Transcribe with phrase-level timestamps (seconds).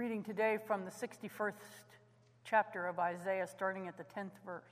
[0.00, 1.52] Reading today from the 61st
[2.42, 4.62] chapter of Isaiah, starting at the 10th verse.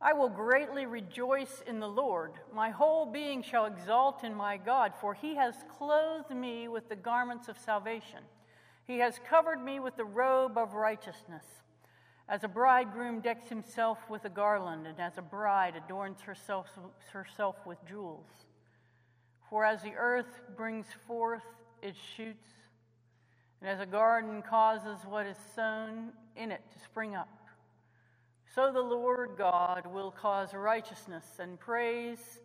[0.00, 2.32] I will greatly rejoice in the Lord.
[2.52, 6.96] My whole being shall exalt in my God, for he has clothed me with the
[6.96, 8.24] garments of salvation.
[8.88, 11.44] He has covered me with the robe of righteousness.
[12.28, 16.66] As a bridegroom decks himself with a garland, and as a bride adorns herself,
[17.12, 18.46] herself with jewels.
[19.48, 21.44] For as the earth brings forth
[21.82, 22.48] its shoots,
[23.60, 27.28] and as a garden causes what is sown in it to spring up,
[28.54, 32.40] so the Lord God will cause righteousness and praise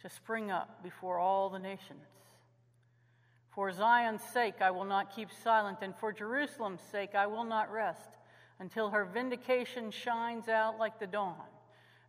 [0.00, 2.06] to spring up before all the nations.
[3.50, 7.70] For Zion's sake I will not keep silent, and for Jerusalem's sake I will not
[7.70, 8.16] rest
[8.58, 11.36] until her vindication shines out like the dawn,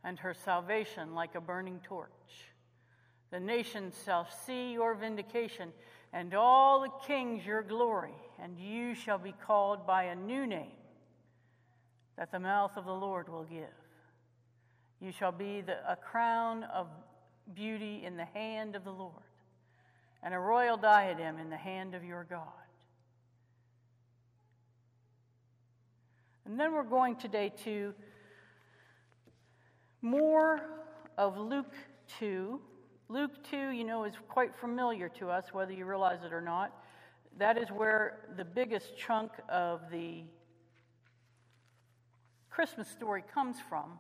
[0.04, 2.10] and her salvation like a burning torch.
[3.32, 5.74] The nations shall see your vindication,
[6.14, 10.78] and all the kings your glory, and you shall be called by a new name
[12.18, 13.74] that the mouth of the Lord will give.
[15.02, 16.88] You shall be the, a crown of
[17.56, 19.24] beauty in the hand of the Lord,
[20.22, 22.48] and a royal diadem in the hand of your God.
[26.46, 27.94] And then we're going today to
[30.02, 30.62] more
[31.18, 31.74] of Luke
[32.20, 32.60] 2.
[33.14, 36.74] Luke 2, you know, is quite familiar to us, whether you realize it or not.
[37.38, 40.24] That is where the biggest chunk of the
[42.50, 44.00] Christmas story comes from.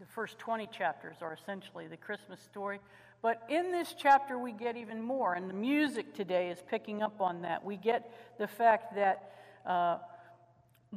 [0.00, 2.80] The first 20 chapters are essentially the Christmas story.
[3.22, 7.20] But in this chapter, we get even more, and the music today is picking up
[7.20, 7.64] on that.
[7.64, 9.30] We get the fact that
[9.64, 9.98] uh,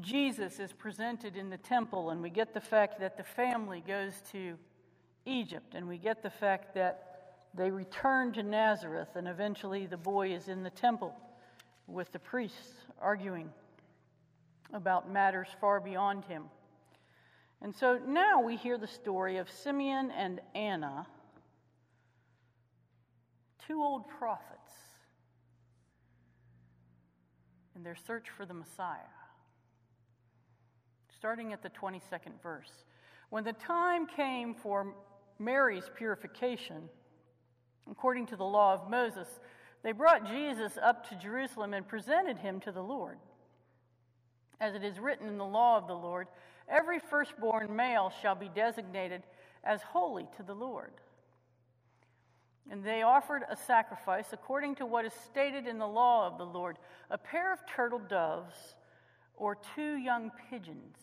[0.01, 4.23] Jesus is presented in the temple, and we get the fact that the family goes
[4.31, 4.57] to
[5.29, 7.05] Egypt, and we get the fact that
[7.53, 11.15] they return to Nazareth, and eventually the boy is in the temple
[11.87, 13.49] with the priests arguing
[14.73, 16.43] about matters far beyond him.
[17.61, 21.07] And so now we hear the story of Simeon and Anna,
[23.67, 24.45] two old prophets,
[27.75, 28.97] in their search for the Messiah
[31.19, 32.71] starting at the 22nd verse.
[33.29, 34.93] When the time came for
[35.39, 36.89] Mary's purification,
[37.89, 39.27] according to the law of Moses,
[39.83, 43.17] they brought Jesus up to Jerusalem and presented him to the Lord.
[44.59, 46.27] As it is written in the law of the Lord,
[46.67, 49.23] every firstborn male shall be designated
[49.63, 50.91] as holy to the Lord.
[52.69, 56.45] And they offered a sacrifice according to what is stated in the law of the
[56.45, 56.77] Lord
[57.09, 58.75] a pair of turtle doves
[59.35, 60.97] or two young pigeons.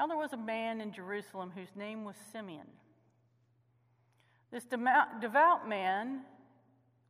[0.00, 2.66] Now there was a man in Jerusalem whose name was Simeon.
[4.50, 6.22] This devout man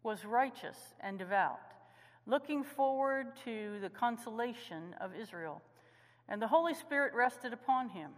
[0.02, 1.60] was righteous and devout,
[2.26, 5.62] looking forward to the consolation of Israel.
[6.28, 8.10] And the Holy Spirit rested upon him.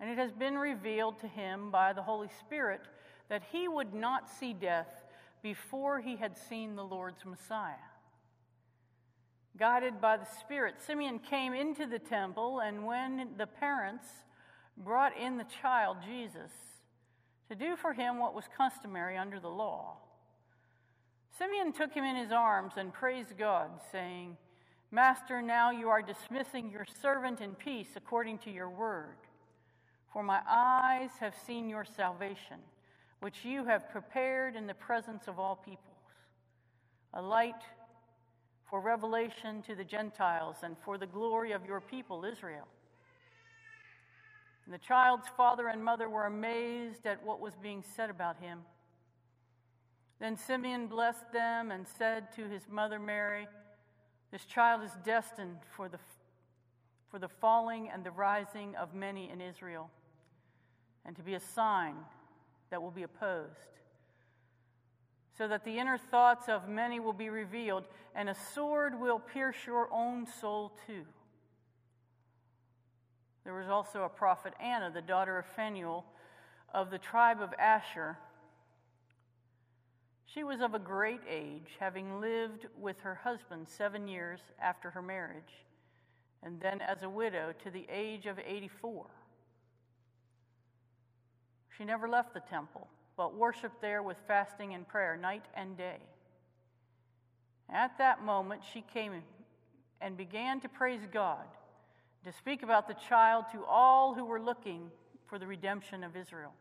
[0.00, 2.80] And it has been revealed to him by the Holy Spirit
[3.28, 5.04] that he would not see death
[5.42, 7.74] before he had seen the Lord's Messiah.
[9.58, 14.06] Guided by the Spirit, Simeon came into the temple, and when the parents
[14.76, 16.50] brought in the child, Jesus,
[17.48, 19.96] to do for him what was customary under the law,
[21.38, 24.36] Simeon took him in his arms and praised God, saying,
[24.90, 29.16] Master, now you are dismissing your servant in peace according to your word.
[30.12, 32.58] For my eyes have seen your salvation,
[33.20, 35.80] which you have prepared in the presence of all peoples,
[37.12, 37.62] a light
[38.68, 42.66] for revelation to the Gentiles and for the glory of your people, Israel.
[44.64, 48.60] And the child's father and mother were amazed at what was being said about him.
[50.18, 53.46] Then Simeon blessed them and said to his mother Mary,
[54.32, 55.98] This child is destined for the,
[57.10, 59.90] for the falling and the rising of many in Israel,
[61.04, 61.94] and to be a sign
[62.70, 63.76] that will be opposed
[65.36, 67.84] so that the inner thoughts of many will be revealed,
[68.14, 71.04] and a sword will pierce your own soul too.
[73.44, 76.04] There was also a prophet, Anna, the daughter of Phanuel
[76.72, 78.18] of the tribe of Asher.
[80.24, 85.02] She was of a great age, having lived with her husband seven years after her
[85.02, 85.64] marriage,
[86.42, 89.06] and then as a widow to the age of 84.
[91.76, 95.98] She never left the temple but worshiped there with fasting and prayer night and day.
[97.68, 99.12] At that moment, she came
[100.00, 101.46] and began to praise God,
[102.24, 104.90] to speak about the child to all who were looking
[105.26, 106.52] for the redemption of Israel.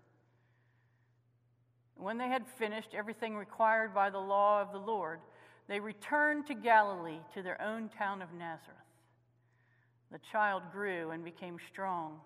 [1.98, 5.20] When they had finished everything required by the law of the Lord,
[5.68, 8.78] they returned to Galilee to their own town of Nazareth.
[10.12, 12.20] The child grew and became strong,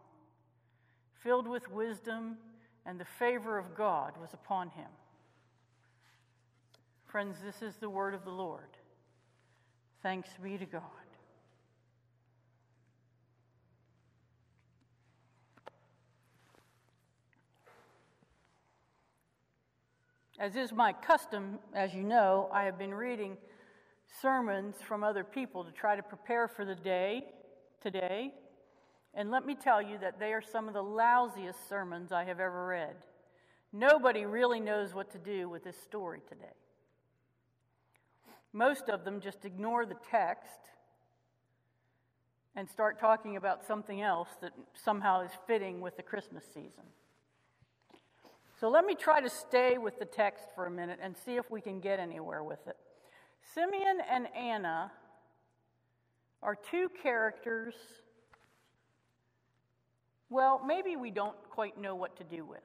[1.24, 2.38] filled with wisdom,
[2.86, 4.90] and the favor of God was upon him.
[7.06, 8.78] Friends, this is the word of the Lord.
[10.02, 10.84] Thanks be to God.
[20.40, 23.36] As is my custom, as you know, I have been reading
[24.22, 27.26] sermons from other people to try to prepare for the day
[27.82, 28.34] today.
[29.14, 32.40] And let me tell you that they are some of the lousiest sermons I have
[32.40, 32.96] ever read.
[33.74, 36.54] Nobody really knows what to do with this story today.
[38.54, 40.60] Most of them just ignore the text
[42.56, 46.84] and start talking about something else that somehow is fitting with the Christmas season.
[48.60, 51.50] So let me try to stay with the text for a minute and see if
[51.50, 52.76] we can get anywhere with it.
[53.54, 54.92] Simeon and Anna
[56.42, 57.76] are two characters,
[60.30, 62.60] well, maybe we don't quite know what to do with.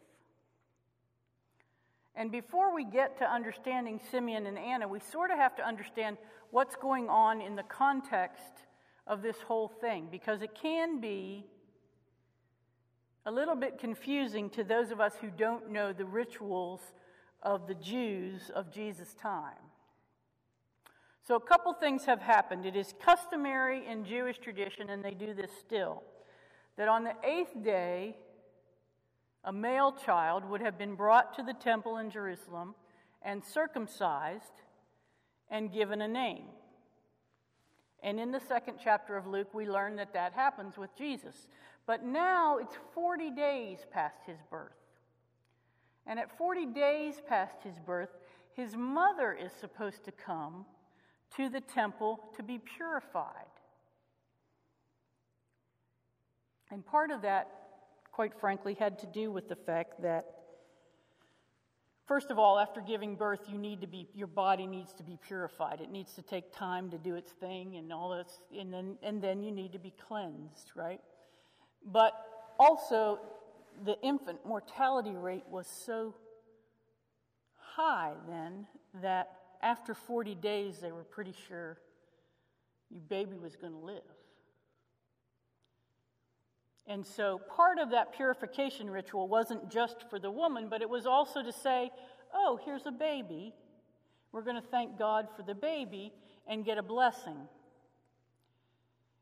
[2.16, 6.16] And before we get to understanding Simeon and Anna, we sort of have to understand
[6.50, 8.52] what's going on in the context
[9.06, 11.44] of this whole thing, because it can be
[13.26, 16.80] a little bit confusing to those of us who don't know the rituals
[17.42, 19.52] of the Jews of Jesus' time.
[21.26, 22.66] So, a couple things have happened.
[22.66, 26.02] It is customary in Jewish tradition, and they do this still,
[26.76, 28.16] that on the eighth day,
[29.44, 32.74] a male child would have been brought to the temple in Jerusalem
[33.22, 34.62] and circumcised
[35.50, 36.46] and given a name.
[38.02, 41.48] And in the second chapter of Luke, we learn that that happens with Jesus.
[41.86, 44.72] But now it's 40 days past his birth.
[46.06, 48.10] And at 40 days past his birth,
[48.54, 50.66] his mother is supposed to come
[51.36, 53.53] to the temple to be purified.
[56.70, 57.48] And part of that,
[58.12, 60.26] quite frankly, had to do with the fact that,
[62.06, 65.18] first of all, after giving birth, you need to be, your body needs to be
[65.26, 65.80] purified.
[65.80, 69.22] It needs to take time to do its thing and all this, and then, and
[69.22, 71.00] then you need to be cleansed, right?
[71.84, 72.12] But
[72.58, 73.20] also,
[73.84, 76.14] the infant mortality rate was so
[77.76, 78.66] high then
[79.02, 81.78] that after 40 days they were pretty sure
[82.90, 84.02] your baby was going to live.
[86.86, 91.06] And so part of that purification ritual wasn't just for the woman, but it was
[91.06, 91.90] also to say,
[92.32, 93.54] oh, here's a baby.
[94.32, 96.12] We're going to thank God for the baby
[96.46, 97.48] and get a blessing.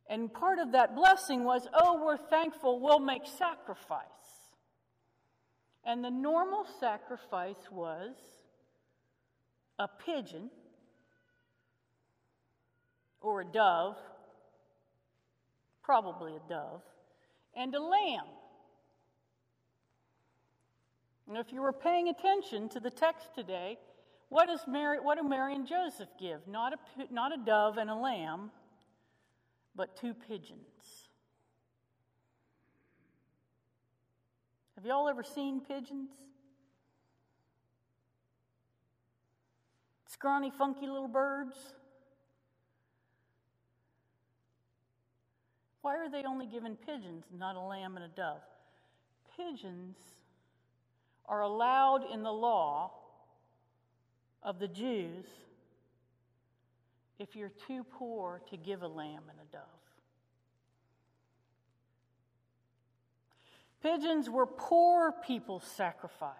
[0.09, 4.03] And part of that blessing was, oh, we're thankful, we'll make sacrifice.
[5.85, 8.15] And the normal sacrifice was
[9.79, 10.51] a pigeon
[13.21, 13.97] or a dove,
[15.83, 16.83] probably a dove,
[17.57, 18.27] and a lamb.
[21.29, 23.79] And if you were paying attention to the text today,
[24.29, 26.47] what, does Mary, what do Mary and Joseph give?
[26.47, 28.51] Not a, not a dove and a lamb,
[29.75, 31.09] but two pigeons.
[34.77, 36.11] Have y'all ever seen pigeons?
[40.07, 41.57] Scrawny, funky little birds.
[45.93, 48.41] Why are they only given pigeons, not a lamb and a dove?
[49.37, 49.99] Pigeons
[51.27, 52.93] are allowed in the law
[54.43, 55.27] of the Jews
[57.19, 59.63] if you're too poor to give a lamb and a dove.
[63.83, 66.33] Pigeons were poor people's sacrifice.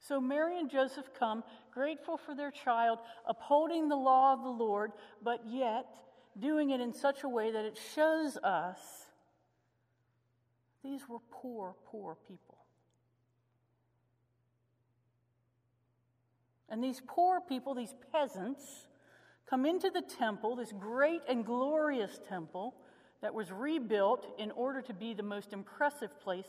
[0.00, 4.92] So Mary and Joseph come, grateful for their child, upholding the law of the Lord,
[5.22, 5.86] but yet
[6.38, 8.78] doing it in such a way that it shows us
[10.82, 12.58] these were poor, poor people.
[16.68, 18.86] And these poor people, these peasants,
[19.48, 22.74] come into the temple, this great and glorious temple
[23.20, 26.48] that was rebuilt in order to be the most impressive place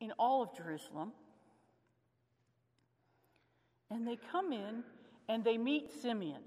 [0.00, 1.12] in all of Jerusalem.
[3.92, 4.82] And they come in
[5.28, 6.42] and they meet Simeon.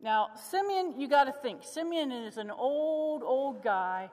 [0.00, 4.10] Now, Simeon, you got to think, Simeon is an old, old guy,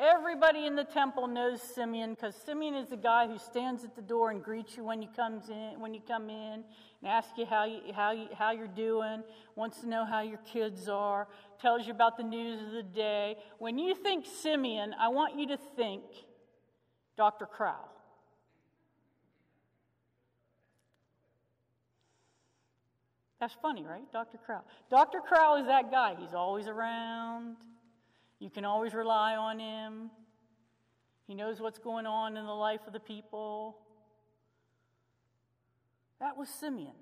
[0.00, 4.02] Everybody in the temple knows Simeon because Simeon is the guy who stands at the
[4.02, 6.62] door and greets you when you comes in when you come in
[7.02, 9.24] and asks you how you, how you, how you're doing,
[9.56, 11.26] wants to know how your kids are,
[11.60, 13.38] tells you about the news of the day.
[13.58, 16.04] When you think Simeon, I want you to think
[17.16, 17.46] Dr.
[17.46, 17.97] Crowell.
[23.40, 24.10] That's funny, right?
[24.12, 24.38] Dr.
[24.38, 24.64] Crowell.
[24.90, 25.20] Dr.
[25.20, 26.16] Crowell is that guy.
[26.18, 27.56] He's always around.
[28.40, 30.10] You can always rely on him.
[31.26, 33.78] He knows what's going on in the life of the people.
[36.20, 36.94] That was Simeon.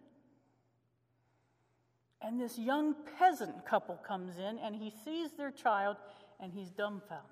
[2.21, 5.97] And this young peasant couple comes in and he sees their child
[6.41, 7.31] and he's dumbfounded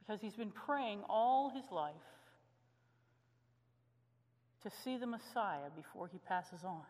[0.00, 1.94] because he's been praying all his life
[4.62, 6.82] to see the Messiah before he passes on.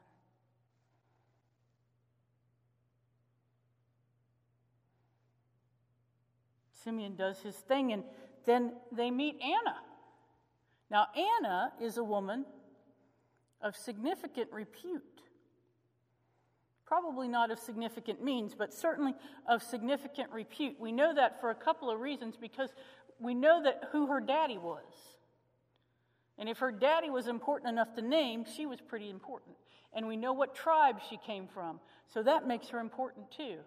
[6.84, 8.04] Simeon does his thing, and
[8.44, 9.76] then they meet Anna.
[10.90, 12.44] Now, Anna is a woman
[13.60, 15.02] of significant repute.
[16.86, 19.14] Probably not of significant means, but certainly
[19.46, 20.76] of significant repute.
[20.80, 22.70] We know that for a couple of reasons because
[23.20, 24.84] we know that who her daddy was.
[26.38, 29.56] And if her daddy was important enough to name, she was pretty important.
[29.92, 31.80] And we know what tribe she came from.
[32.06, 33.58] So that makes her important too.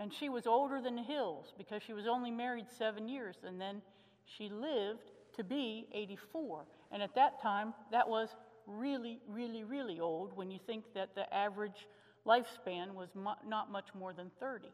[0.00, 3.60] And she was older than the hills because she was only married seven years, and
[3.60, 3.82] then
[4.24, 6.64] she lived to be 84.
[6.90, 8.30] And at that time, that was
[8.66, 11.86] really, really, really old when you think that the average
[12.26, 14.68] lifespan was not much more than 30.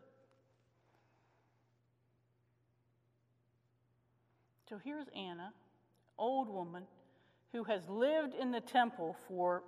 [4.69, 5.53] So here's Anna,
[6.19, 6.85] old woman,
[7.53, 9.65] who has lived in the temple for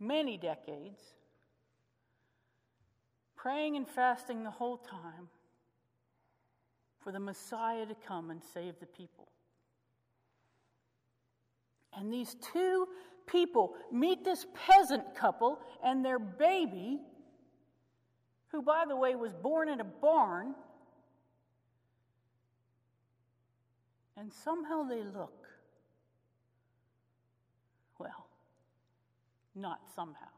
[0.00, 1.00] many decades
[3.38, 5.28] praying and fasting the whole time
[6.98, 9.28] for the Messiah to come and save the people.
[11.96, 12.86] And these two
[13.26, 16.98] people meet this peasant couple and their baby,
[18.48, 20.54] who, by the way, was born in a barn.
[24.16, 25.46] And somehow they look,
[27.98, 28.26] well,
[29.54, 30.37] not somehow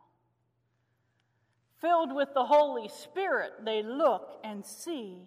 [1.80, 5.18] filled with the Holy Spirit, they look and see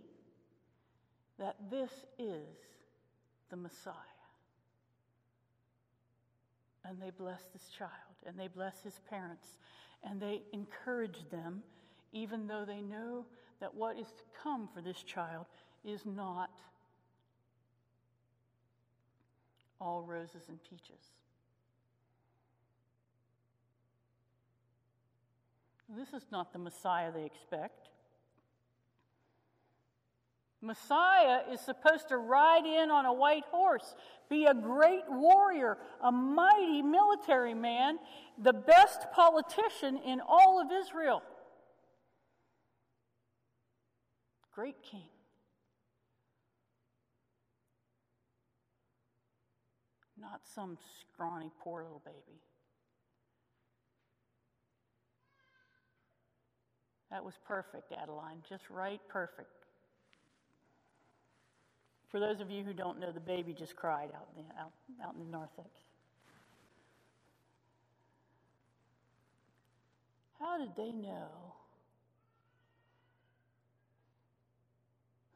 [1.39, 2.47] that this is
[3.49, 3.93] the Messiah.
[6.85, 7.91] And they bless this child,
[8.25, 9.47] and they bless his parents,
[10.03, 11.63] and they encourage them,
[12.11, 13.25] even though they know
[13.59, 15.45] that what is to come for this child
[15.85, 16.49] is not
[19.79, 21.13] all roses and peaches.
[25.95, 27.89] This is not the Messiah they expect.
[30.61, 33.95] Messiah is supposed to ride in on a white horse,
[34.29, 37.99] be a great warrior, a mighty military man,
[38.41, 41.21] the best politician in all of Israel.
[44.55, 45.09] Great king.
[50.17, 52.39] Not some scrawny, poor little baby.
[57.13, 58.37] That was perfect, Adeline.
[58.49, 59.67] Just right, perfect.
[62.09, 64.71] For those of you who don't know, the baby just cried out in the, out,
[65.07, 65.69] out in the narthex.
[70.39, 71.27] How did they know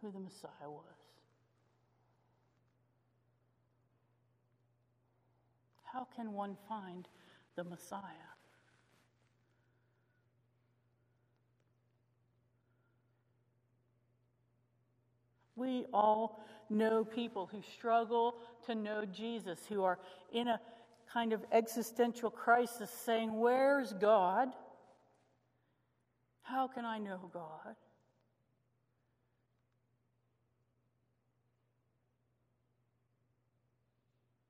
[0.01, 0.83] who the Messiah was?
[5.83, 7.07] How can one find
[7.55, 8.36] the Messiah?
[15.57, 16.39] We all
[16.69, 18.35] know people who struggle
[18.67, 19.97] to know Jesus, who are
[20.31, 20.61] in a
[21.11, 24.49] kind of existential crisis saying, Where's God?
[26.43, 27.75] How can I know God?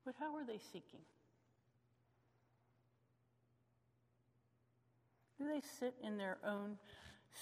[0.04, 1.00] But how are they seeking?
[5.38, 6.76] Do they sit in their own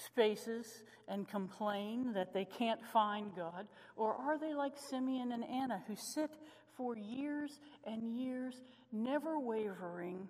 [0.05, 3.67] spaces and complain that they can't find God?
[3.95, 6.31] Or are they like Simeon and Anna who sit
[6.75, 10.27] for years and years, never wavering,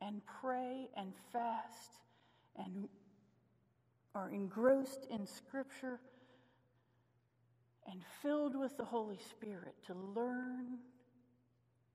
[0.00, 2.00] and pray and fast
[2.56, 2.88] and
[4.14, 5.98] are engrossed in Scripture
[7.90, 10.78] and filled with the Holy Spirit to learn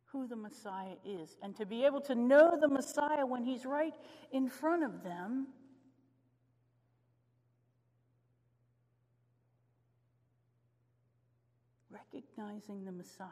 [0.05, 3.93] who the Messiah is and to be able to know the Messiah when he's right
[4.31, 5.47] in front of them
[12.13, 13.27] recognizing the Messiah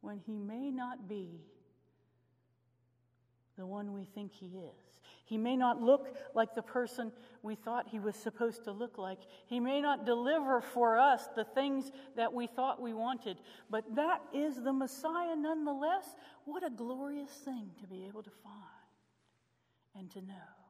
[0.00, 1.40] when he may not be
[3.58, 5.00] the one we think he is.
[5.24, 7.10] He may not look like the person
[7.42, 9.18] we thought he was supposed to look like.
[9.46, 13.38] He may not deliver for us the things that we thought we wanted,
[13.70, 16.14] but that is the Messiah nonetheless.
[16.44, 18.54] What a glorious thing to be able to find
[19.96, 20.65] and to know.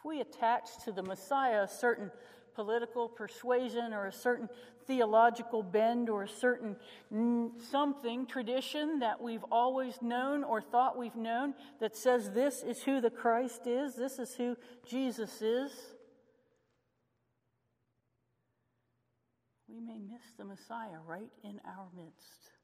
[0.00, 2.10] If we attach to the Messiah a certain
[2.54, 4.48] political persuasion or a certain
[4.86, 6.76] theological bend or a certain
[7.70, 13.02] something, tradition that we've always known or thought we've known that says this is who
[13.02, 14.56] the Christ is, this is who
[14.88, 15.70] Jesus is,
[19.68, 22.59] we may miss the Messiah right in our midst.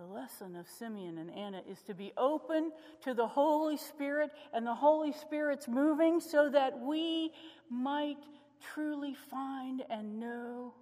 [0.00, 4.66] The lesson of Simeon and Anna is to be open to the Holy Spirit and
[4.66, 7.32] the Holy Spirit's moving so that we
[7.68, 8.16] might
[8.72, 10.72] truly find and know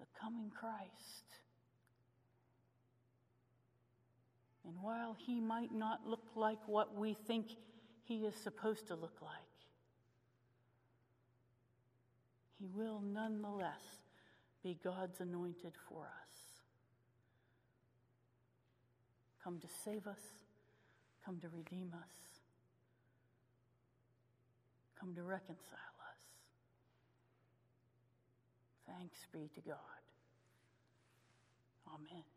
[0.00, 0.90] the coming Christ.
[4.66, 7.46] And while he might not look like what we think
[8.02, 9.30] he is supposed to look like,
[12.58, 14.02] he will nonetheless
[14.64, 16.21] be God's anointed for us.
[19.42, 20.20] Come to save us,
[21.24, 22.40] come to redeem us,
[24.98, 26.22] come to reconcile us.
[28.86, 29.76] Thanks be to God.
[31.88, 32.31] Amen.